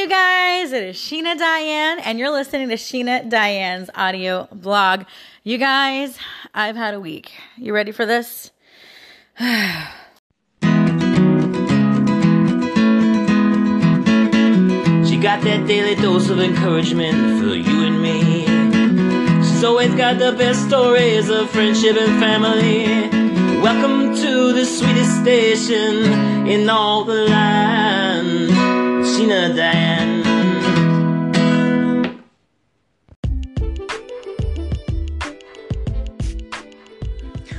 [0.00, 0.72] you guys.
[0.72, 5.04] It is Sheena Diane, and you're listening to Sheena Diane's audio blog.
[5.44, 6.16] You guys,
[6.54, 7.32] I've had a week.
[7.58, 8.50] You ready for this?
[15.06, 18.46] She got that daily dose of encouragement for you and me.
[19.42, 23.20] She's always got the best stories of friendship and family.
[23.60, 28.48] Welcome to the sweetest station in all the land,
[29.30, 30.24] Diane.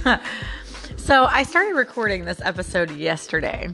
[0.98, 3.70] So I started recording this episode yesterday,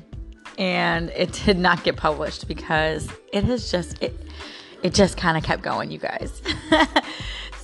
[0.58, 4.16] and it did not get published because it has just it
[4.82, 6.42] it just kind of kept going, you guys.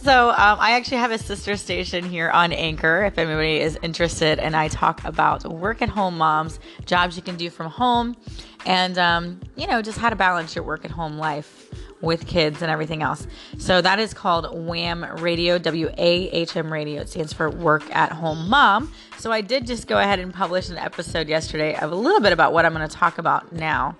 [0.02, 4.38] so um, I actually have a sister station here on Anchor if anybody is interested,
[4.38, 8.16] and I talk about work at home moms, jobs you can do from home,
[8.66, 11.70] and um, you know just how to balance your work at home life
[12.04, 13.26] with kids and everything else.
[13.58, 17.02] So that is called WHAM Radio, W A H M Radio.
[17.02, 18.94] It stands for Work at Home Mom.
[19.18, 22.34] So I did just go ahead and publish an episode yesterday of a little bit
[22.34, 23.96] about what I'm going to talk about now.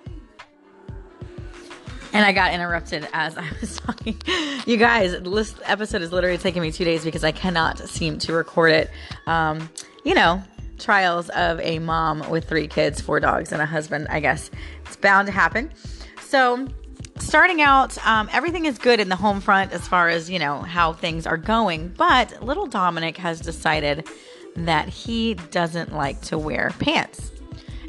[2.12, 4.20] And I got interrupted as I was talking.
[4.66, 8.34] You guys, this episode is literally taking me two days because I cannot seem to
[8.34, 8.90] record it.
[9.26, 9.70] Um,
[10.04, 10.42] you know,
[10.78, 14.06] trials of a mom with three kids, four dogs, and a husband.
[14.10, 14.50] I guess
[14.84, 15.70] it's bound to happen.
[16.20, 16.66] So,
[17.18, 20.60] starting out, um, everything is good in the home front as far as you know
[20.60, 21.94] how things are going.
[21.96, 24.08] But little Dominic has decided
[24.56, 27.32] that he doesn't like to wear pants.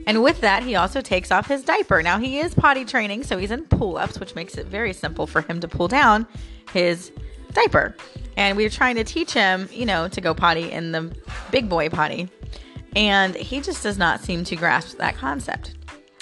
[0.07, 2.03] And with that, he also takes off his diaper.
[2.03, 5.25] Now, he is potty training, so he's in pull ups, which makes it very simple
[5.25, 6.27] for him to pull down
[6.71, 7.11] his
[7.53, 7.95] diaper.
[8.37, 11.15] And we are trying to teach him, you know, to go potty in the
[11.51, 12.29] big boy potty.
[12.95, 15.75] And he just does not seem to grasp that concept.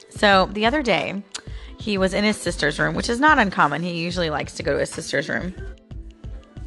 [0.09, 1.23] So the other day,
[1.79, 3.83] he was in his sister's room, which is not uncommon.
[3.83, 5.53] He usually likes to go to his sister's room.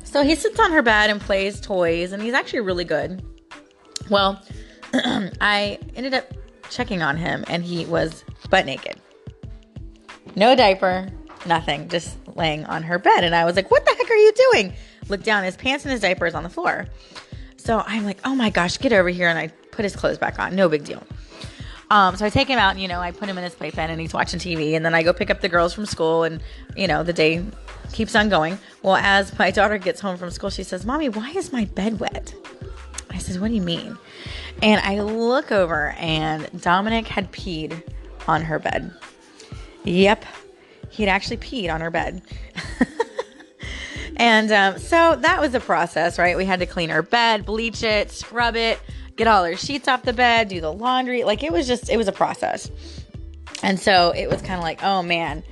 [0.04, 3.22] So he sits on her bed and plays toys, and he's actually really good.
[4.08, 4.40] Well,
[4.94, 6.32] I ended up
[6.70, 9.00] checking on him, and he was butt naked.
[10.36, 11.08] No diaper,
[11.46, 13.24] nothing, just laying on her bed.
[13.24, 14.74] And I was like, What the heck are you doing?
[15.08, 16.86] Look down, his pants and his diapers on the floor.
[17.56, 19.28] So I'm like, Oh my gosh, get over here.
[19.28, 20.56] And I put his clothes back on.
[20.56, 21.02] No big deal.
[21.90, 23.90] Um, so I take him out, and, you know, I put him in his playpen
[23.90, 24.74] and he's watching TV.
[24.74, 26.42] And then I go pick up the girls from school, and,
[26.74, 27.44] you know, the day
[27.92, 28.58] keeps on going.
[28.82, 32.00] Well, as my daughter gets home from school, she says, Mommy, why is my bed
[32.00, 32.34] wet?
[33.10, 33.96] I says, What do you mean?
[34.62, 37.82] And I look over, and Dominic had peed
[38.26, 38.92] on her bed.
[39.84, 40.24] Yep,
[40.90, 42.22] he had actually peed on her bed.
[44.16, 46.36] and um, so that was a process, right?
[46.36, 48.80] We had to clean her bed, bleach it, scrub it,
[49.16, 51.24] get all her sheets off the bed, do the laundry.
[51.24, 52.70] Like it was just, it was a process.
[53.62, 55.42] And so it was kind of like, oh man.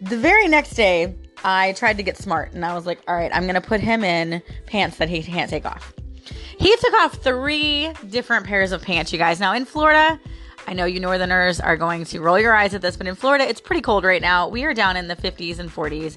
[0.00, 1.14] The very next day,
[1.44, 3.80] I tried to get smart and I was like, all right, I'm going to put
[3.80, 5.92] him in pants that he can't take off.
[6.58, 9.40] He took off three different pairs of pants, you guys.
[9.40, 10.20] Now in Florida,
[10.66, 13.48] I know you northerners are going to roll your eyes at this, but in Florida,
[13.48, 14.48] it's pretty cold right now.
[14.48, 16.16] We are down in the 50s and 40s,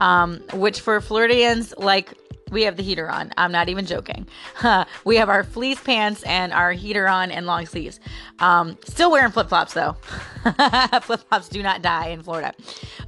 [0.00, 2.12] um, which for Floridians, like
[2.50, 3.32] we have the heater on.
[3.36, 4.26] I'm not even joking.
[5.04, 7.98] we have our fleece pants and our heater on and long sleeves.
[8.38, 9.96] Um, still wearing flip flops though.
[11.02, 12.54] flip flops do not die in Florida.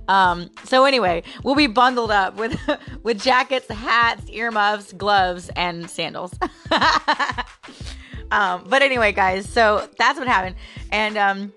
[0.09, 2.59] Um, so anyway, we'll be bundled up with
[3.03, 6.37] with jackets, hats, earmuffs, gloves, and sandals.
[8.31, 10.57] um, but anyway, guys, so that's what happened,
[10.91, 11.53] and um,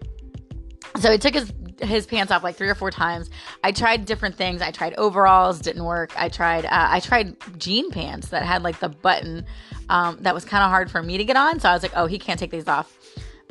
[1.00, 3.30] so he took his his pants off like three or four times.
[3.64, 4.62] I tried different things.
[4.62, 6.12] I tried overalls, didn't work.
[6.16, 9.46] I tried uh, I tried jean pants that had like the button
[9.90, 11.60] um, that was kind of hard for me to get on.
[11.60, 12.98] So I was like, oh, he can't take these off.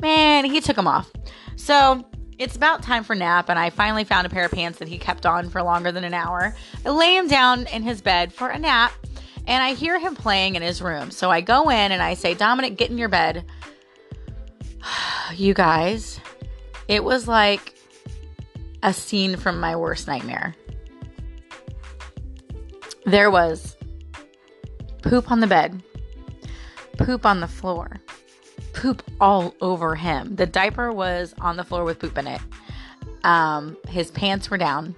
[0.01, 1.11] Man, he took them off.
[1.55, 2.05] So
[2.39, 4.97] it's about time for nap, and I finally found a pair of pants that he
[4.97, 6.55] kept on for longer than an hour.
[6.83, 8.93] I lay him down in his bed for a nap,
[9.45, 11.11] and I hear him playing in his room.
[11.11, 13.45] So I go in and I say, Dominic, get in your bed.
[15.35, 16.19] you guys,
[16.87, 17.75] it was like
[18.83, 20.55] a scene from my worst nightmare.
[23.05, 23.75] There was
[25.01, 25.81] poop on the bed,
[26.97, 27.99] poop on the floor,
[28.73, 30.35] poop all over him.
[30.35, 32.41] The diaper was on the floor with poop in it.
[33.23, 34.95] Um, his pants were down,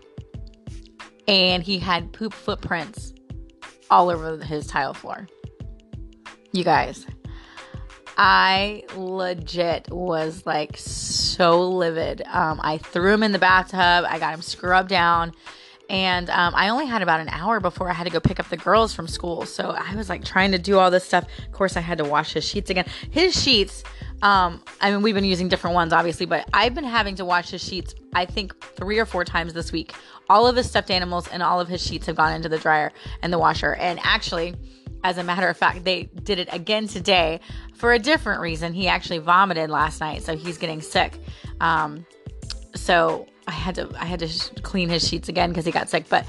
[1.27, 3.13] and he had poop footprints
[3.89, 5.27] all over his tile floor.
[6.51, 7.05] You guys,
[8.17, 12.21] I legit was like so livid.
[12.27, 14.05] Um, I threw him in the bathtub.
[14.07, 15.33] I got him scrubbed down.
[15.89, 18.49] And um, I only had about an hour before I had to go pick up
[18.49, 19.45] the girls from school.
[19.45, 21.25] So I was like trying to do all this stuff.
[21.45, 22.85] Of course, I had to wash his sheets again.
[23.11, 23.83] His sheets,
[24.21, 27.49] um, I mean, we've been using different ones, obviously, but I've been having to wash
[27.49, 29.93] his sheets I think three or four times this week.
[30.29, 32.91] All of his stuffed animals and all of his sheets have gone into the dryer
[33.21, 33.75] and the washer.
[33.75, 34.55] And actually,
[35.03, 37.39] as a matter of fact, they did it again today
[37.75, 38.73] for a different reason.
[38.73, 41.19] He actually vomited last night, so he's getting sick.
[41.59, 42.05] Um,
[42.75, 45.89] so I had to I had to sh- clean his sheets again because he got
[45.89, 46.07] sick.
[46.09, 46.25] But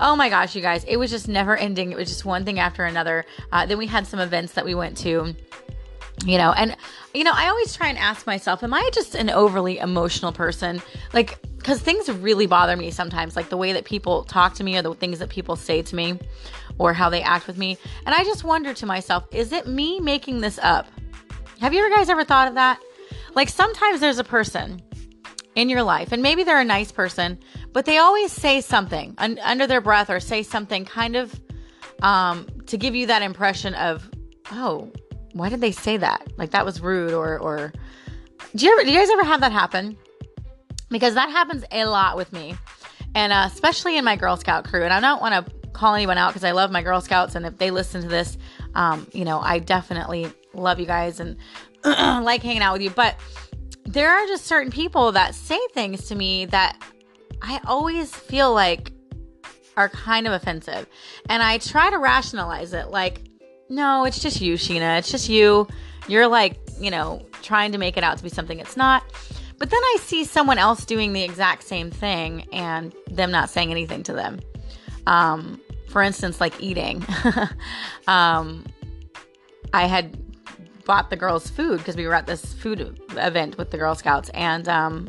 [0.00, 1.90] oh my gosh, you guys, it was just never ending.
[1.92, 3.24] It was just one thing after another.
[3.50, 5.34] Uh, then we had some events that we went to
[6.26, 6.76] you know and
[7.14, 10.82] you know i always try and ask myself am i just an overly emotional person
[11.12, 14.76] like because things really bother me sometimes like the way that people talk to me
[14.76, 16.18] or the things that people say to me
[16.78, 17.76] or how they act with me
[18.06, 20.86] and i just wonder to myself is it me making this up
[21.60, 22.80] have you ever guys ever thought of that
[23.34, 24.82] like sometimes there's a person
[25.54, 27.38] in your life and maybe they're a nice person
[27.72, 31.38] but they always say something un- under their breath or say something kind of
[32.00, 34.08] um, to give you that impression of
[34.52, 34.90] oh
[35.38, 36.26] why did they say that?
[36.36, 37.72] Like that was rude or or
[38.54, 39.96] do you ever do you guys ever have that happen?
[40.90, 42.56] Because that happens a lot with me.
[43.14, 44.84] And uh, especially in my Girl Scout crew.
[44.84, 47.46] And I don't want to call anyone out because I love my Girl Scouts and
[47.46, 48.36] if they listen to this,
[48.74, 51.36] um, you know, I definitely love you guys and
[51.84, 52.90] like hanging out with you.
[52.90, 53.16] But
[53.84, 56.76] there are just certain people that say things to me that
[57.40, 58.92] I always feel like
[59.76, 60.86] are kind of offensive.
[61.28, 63.22] And I try to rationalize it like
[63.70, 64.98] no, it's just you, Sheena.
[64.98, 65.68] It's just you.
[66.08, 69.04] You're like, you know, trying to make it out to be something it's not.
[69.58, 73.70] But then I see someone else doing the exact same thing and them not saying
[73.70, 74.40] anything to them.
[75.06, 77.04] Um, for instance, like eating.
[78.08, 78.64] um,
[79.72, 80.16] I had
[80.84, 84.30] bought the girls food because we were at this food event with the Girl Scouts,
[84.30, 85.08] and um,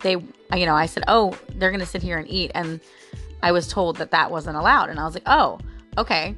[0.00, 2.80] they, you know, I said, "Oh, they're to sit here and eat," and
[3.42, 5.58] I was told that that wasn't allowed, and I was like, "Oh,
[5.96, 6.34] okay."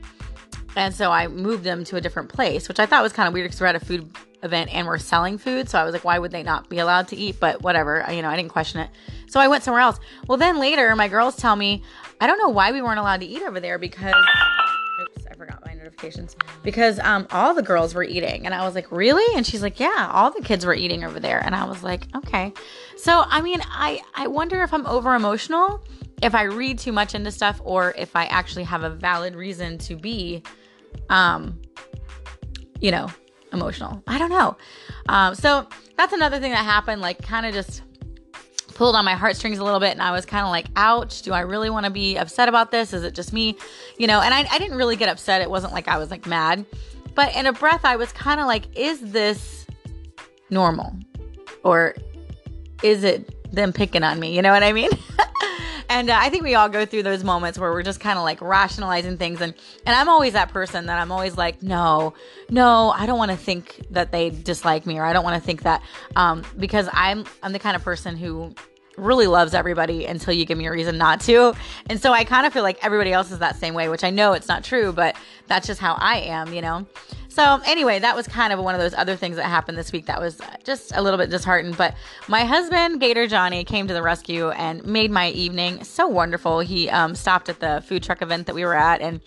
[0.77, 3.35] And so I moved them to a different place, which I thought was kind of
[3.35, 4.09] weird because we're at a food
[4.43, 5.69] event and we're selling food.
[5.69, 7.41] So I was like, why would they not be allowed to eat?
[7.41, 8.91] But whatever, you know, I didn't question it.
[9.29, 9.99] So I went somewhere else.
[10.27, 11.83] Well, then later, my girls tell me,
[12.21, 14.15] I don't know why we weren't allowed to eat over there because.
[15.01, 16.37] Oops, I forgot my notifications.
[16.63, 18.47] Because um, all the girls were eating.
[18.47, 19.37] And I was like, really?
[19.37, 21.39] And she's like, yeah, all the kids were eating over there.
[21.45, 22.53] And I was like, okay.
[22.97, 25.85] So, I mean, I, I wonder if I'm over emotional,
[26.21, 29.79] if I read too much into stuff, or if I actually have a valid reason
[29.79, 30.43] to be
[31.11, 31.61] um,
[32.81, 33.09] you know,
[33.53, 34.03] emotional.
[34.07, 34.57] I don't know.
[35.09, 35.67] Um, so
[35.97, 37.83] that's another thing that happened, like kind of just
[38.79, 39.91] pulled on my heartstrings a little bit.
[39.91, 42.71] And I was kind of like, ouch, do I really want to be upset about
[42.71, 42.93] this?
[42.93, 43.57] Is it just me?
[43.99, 45.43] You know, and I, I didn't really get upset.
[45.43, 46.65] It wasn't like I was like mad.
[47.17, 49.67] But in a breath, I was kind of like, is this
[50.49, 50.95] normal?
[51.65, 51.97] Or
[52.85, 54.35] is it them picking on me?
[54.37, 54.91] You know what I mean?
[55.99, 58.25] and uh, I think we all go through those moments where we're just kind of
[58.25, 59.53] like rationalizing things, and
[59.85, 62.15] and I'm always that person that I'm always like, no,
[62.49, 65.45] no, I don't want to think that they dislike me, or I don't want to
[65.45, 65.83] think that,
[66.15, 68.55] um, because I'm I'm the kind of person who
[68.97, 71.55] really loves everybody until you give me a reason not to.
[71.89, 74.11] And so I kind of feel like everybody else is that same way, which I
[74.11, 75.17] know it's not true, but
[75.47, 76.87] that's just how I am, you know?
[77.39, 80.07] So, anyway, that was kind of one of those other things that happened this week
[80.07, 81.77] that was just a little bit disheartened.
[81.77, 81.95] But
[82.27, 86.59] my husband, Gator Johnny, came to the rescue and made my evening so wonderful.
[86.59, 89.21] He um, stopped at the food truck event that we were at and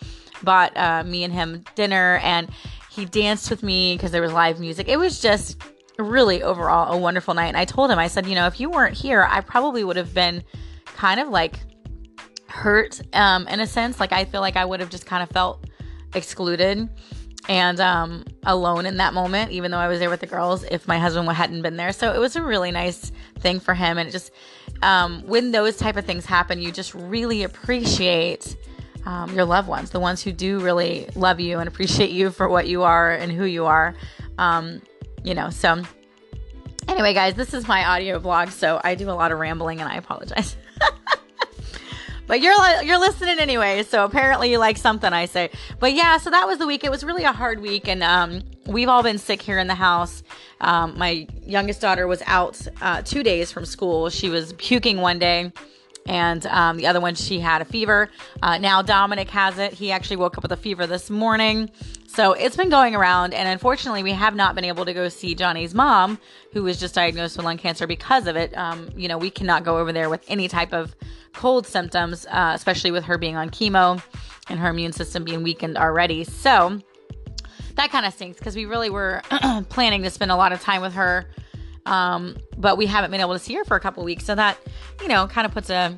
[0.44, 2.50] bought uh, me and him dinner, and
[2.90, 4.90] he danced with me because there was live music.
[4.90, 5.62] It was just
[5.98, 7.48] really overall a wonderful night.
[7.48, 9.96] And I told him, I said, you know, if you weren't here, I probably would
[9.96, 10.44] have been
[10.84, 11.62] kind of like
[12.48, 14.02] hurt um, in a sense.
[14.02, 15.66] Like I feel like I would have just kind of felt
[16.14, 16.90] excluded
[17.50, 20.88] and um, alone in that moment, even though I was there with the girls, if
[20.88, 21.92] my husband hadn't been there.
[21.92, 23.98] So it was a really nice thing for him.
[23.98, 24.32] And it just,
[24.82, 28.56] um, when those type of things happen, you just really appreciate
[29.06, 32.48] um, your loved ones, the ones who do really love you and appreciate you for
[32.48, 33.96] what you are and who you are.
[34.38, 34.82] Um,
[35.24, 35.82] you know, so
[36.88, 38.50] anyway, guys, this is my audio blog.
[38.50, 40.56] So I do a lot of rambling and I apologize.
[42.32, 45.50] But you're you're listening anyway, so apparently you like something I say.
[45.82, 46.86] But yeah, so that was the week.
[46.86, 49.76] It was really a hard week, and um, we've all been sick here in the
[49.76, 50.24] house.
[50.62, 54.10] Um, my youngest daughter was out uh, two days from school.
[54.10, 55.52] She was puking one day
[56.08, 58.10] and um, the other one she had a fever
[58.42, 61.70] uh, now dominic has it he actually woke up with a fever this morning
[62.08, 65.36] so it's been going around and unfortunately we have not been able to go see
[65.36, 66.20] johnny's mom
[66.54, 69.64] who was just diagnosed with lung cancer because of it um, you know we cannot
[69.64, 70.96] go over there with any type of
[71.34, 74.02] cold symptoms, uh, especially with her being on chemo
[74.50, 76.24] and her immune system being weakened already.
[76.24, 76.80] So
[77.76, 79.22] that kind of stinks because we really were
[79.70, 81.30] planning to spend a lot of time with her.
[81.86, 84.26] Um, but we haven't been able to see her for a couple weeks.
[84.26, 84.58] So that,
[85.02, 85.98] you know, kind of puts a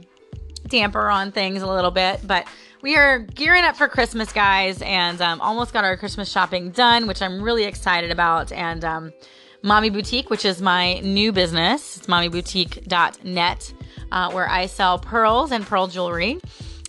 [0.68, 2.22] damper on things a little bit.
[2.26, 2.48] But
[2.82, 7.08] we are gearing up for Christmas, guys, and um, almost got our Christmas shopping done,
[7.08, 8.52] which I'm really excited about.
[8.52, 9.14] And um,
[9.62, 13.74] Mommy Boutique, which is my new business, it's mommyboutique.net.
[14.12, 16.40] uh, where I sell pearls and pearl jewelry.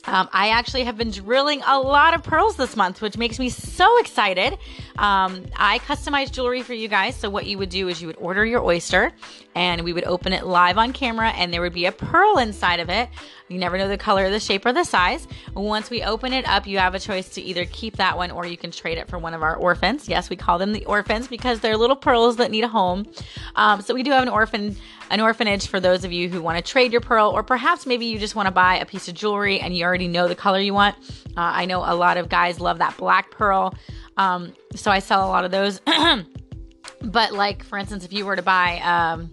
[0.06, 3.48] Um, I actually have been drilling a lot of pearls this month, which makes me
[3.48, 4.58] so excited.
[4.98, 7.16] Um, I customize jewelry for you guys.
[7.16, 9.12] So, what you would do is you would order your oyster
[9.54, 12.80] and we would open it live on camera, and there would be a pearl inside
[12.80, 13.08] of it.
[13.48, 15.28] You never know the color, the shape, or the size.
[15.54, 18.46] Once we open it up, you have a choice to either keep that one or
[18.46, 20.08] you can trade it for one of our orphans.
[20.08, 23.06] Yes, we call them the orphans because they're little pearls that need a home.
[23.54, 24.76] Um, so, we do have an orphan
[25.10, 28.06] an orphanage for those of you who want to trade your pearl, or perhaps maybe
[28.06, 30.58] you just want to buy a piece of jewelry and you already know the color
[30.58, 30.96] you want.
[31.36, 33.74] Uh, I know a lot of guys love that black pearl,
[34.16, 35.80] um, so I sell a lot of those.
[37.02, 39.32] but, like, for instance, if you were to buy, um,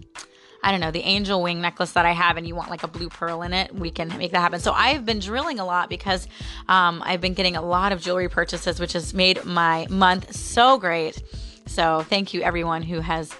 [0.62, 2.88] I don't know, the angel wing necklace that I have, and you want like a
[2.88, 4.60] blue pearl in it, we can make that happen.
[4.60, 6.28] So I've been drilling a lot because
[6.68, 10.78] um, I've been getting a lot of jewelry purchases, which has made my month so
[10.78, 11.22] great.
[11.66, 13.32] So thank you, everyone who has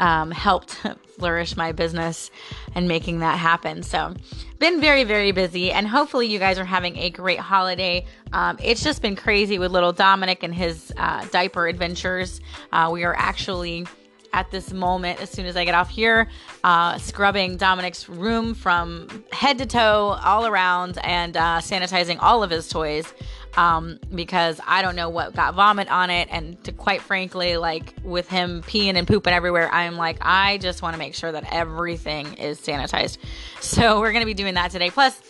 [0.00, 0.80] um, helped
[1.18, 2.30] flourish my business
[2.74, 3.82] and making that happen.
[3.82, 4.14] So,
[4.58, 8.06] been very, very busy, and hopefully, you guys are having a great holiday.
[8.32, 12.40] Um, it's just been crazy with little Dominic and his uh, diaper adventures.
[12.72, 13.86] Uh, we are actually
[14.32, 16.28] at this moment, as soon as I get off here,
[16.62, 22.50] uh, scrubbing Dominic's room from head to toe, all around, and uh, sanitizing all of
[22.50, 23.12] his toys
[23.56, 26.28] um, because I don't know what got vomit on it.
[26.30, 30.82] And to quite frankly, like with him peeing and pooping everywhere, I'm like, I just
[30.82, 33.18] want to make sure that everything is sanitized.
[33.60, 34.90] So we're going to be doing that today.
[34.90, 35.20] Plus,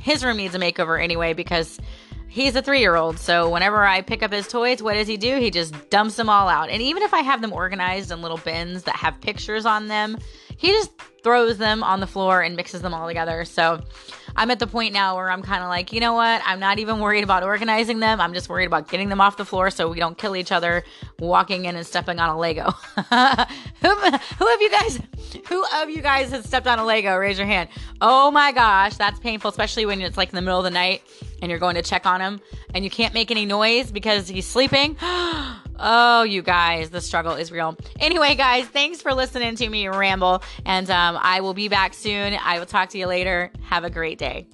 [0.00, 1.78] his room needs a makeover anyway because
[2.28, 3.18] he's a three year old.
[3.18, 5.38] So whenever I pick up his toys, what does he do?
[5.38, 6.70] He just dumps them all out.
[6.70, 10.18] And even if I have them organized in little bins that have pictures on them,
[10.56, 10.90] he just
[11.22, 13.44] throws them on the floor and mixes them all together.
[13.44, 13.80] So
[14.36, 16.42] I'm at the point now where I'm kind of like, you know what?
[16.44, 18.20] I'm not even worried about organizing them.
[18.20, 20.84] I'm just worried about getting them off the floor so we don't kill each other
[21.18, 22.70] walking in and stepping on a Lego.
[22.96, 25.00] who, who of you guys,
[25.48, 27.16] who of you guys has stepped on a Lego?
[27.16, 27.68] Raise your hand.
[28.00, 31.02] Oh my gosh, that's painful, especially when it's like in the middle of the night
[31.40, 32.40] and you're going to check on him
[32.74, 34.96] and you can't make any noise because he's sleeping.
[35.80, 37.76] Oh, you guys, the struggle is real.
[38.00, 42.34] Anyway, guys, thanks for listening to me ramble, and um, I will be back soon.
[42.34, 43.52] I will talk to you later.
[43.62, 44.48] Have a great day.